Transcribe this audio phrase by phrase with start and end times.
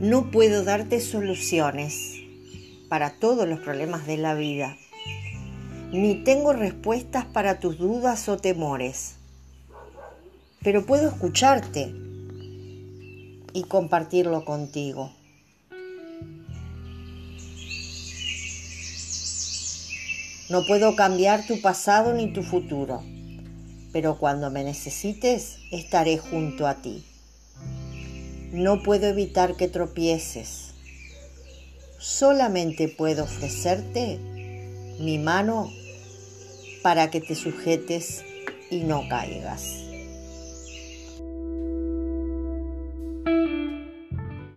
[0.00, 2.20] No puedo darte soluciones
[2.88, 4.76] para todos los problemas de la vida,
[5.90, 9.16] ni tengo respuestas para tus dudas o temores,
[10.62, 11.92] pero puedo escucharte
[13.52, 15.10] y compartirlo contigo.
[20.48, 23.02] No puedo cambiar tu pasado ni tu futuro,
[23.92, 27.04] pero cuando me necesites estaré junto a ti.
[28.52, 30.72] No puedo evitar que tropieces.
[31.98, 34.18] Solamente puedo ofrecerte
[35.00, 35.70] mi mano
[36.82, 38.24] para que te sujetes
[38.70, 39.88] y no caigas.